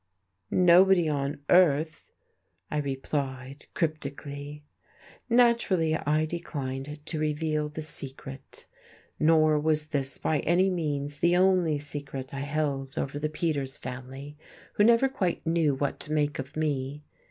"Nobody 0.49 1.07
on 1.07 1.41
earth," 1.47 2.09
I 2.71 2.77
replied 2.77 3.67
cryptically.... 3.75 4.63
Naturally, 5.29 5.95
I 5.95 6.25
declined 6.25 7.05
to 7.05 7.19
reveal 7.19 7.69
the 7.69 7.83
secret. 7.83 8.65
Nor 9.19 9.59
was 9.59 9.89
this 9.89 10.17
by 10.17 10.39
any 10.39 10.71
means 10.71 11.17
the 11.17 11.37
only 11.37 11.77
secret 11.77 12.33
I 12.33 12.39
held 12.39 12.97
over 12.97 13.19
the 13.19 13.29
Peters 13.29 13.77
family, 13.77 14.35
who 14.73 14.83
never 14.83 15.07
quite 15.07 15.45
knew 15.45 15.75
what 15.75 15.99
to 15.99 16.11
make 16.11 16.39
of 16.39 16.57
me. 16.57 17.03